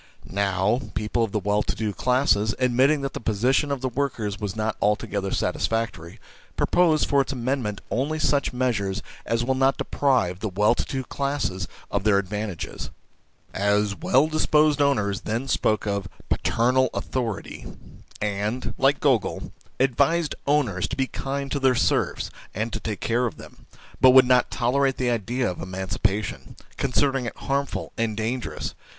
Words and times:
Now, 0.31 0.81
people 0.95 1.23
of 1.23 1.31
the 1.31 1.37
well 1.37 1.61
to 1.61 1.75
do 1.75 1.93
classes, 1.93 2.55
admitting 2.57 3.01
that 3.01 3.13
the 3.13 3.19
position 3.19 3.69
of 3.71 3.81
the 3.81 3.87
workers 3.87 4.35
is 4.41 4.55
not 4.55 4.75
altogether 4.81 5.29
satisfactory, 5.29 6.19
propose 6.57 7.03
for 7.03 7.21
its 7.21 7.33
amendment 7.33 7.81
only 7.91 8.17
such 8.17 8.51
measures 8.51 9.03
as 9.27 9.43
will 9.43 9.53
not 9.53 9.77
deprive 9.77 10.39
the 10.39 10.49
well 10.49 10.73
to 10.73 10.83
do 10.85 11.03
classes 11.03 11.67
of 11.91 12.03
their 12.03 12.17
advantages. 12.17 12.89
As 13.53 13.95
well 13.95 14.25
disposed 14.25 14.81
owners 14.81 15.21
then 15.21 15.47
spoke 15.47 15.85
of" 15.85 16.07
paternal 16.31 16.89
authority," 16.95 17.67
and, 18.19 18.73
like 18.79 19.01
Gogol, 19.01 19.37
1 19.41 19.51
advised 19.81 20.33
owners 20.47 20.87
to 20.87 20.95
be 20.97 21.05
kind 21.05 21.51
to 21.51 21.59
their 21.59 21.75
serfs 21.75 22.31
and 22.55 22.73
to 22.73 22.79
take 22.79 23.01
care 23.01 23.27
of 23.27 23.37
them, 23.37 23.67
but 24.01 24.09
would 24.15 24.25
not 24.25 24.49
tolerate 24.49 24.97
the 24.97 25.11
idea 25.11 25.47
of 25.47 25.61
emancipation, 25.61 26.55
2 26.57 26.63
considering 26.77 27.25
it 27.27 27.35
harmful 27.37 27.91
and 27.99 28.17
dangerous, 28.17 28.59
just 28.59 28.69
so, 28.71 28.75
1 28.77 28.85
N. 28.85 28.89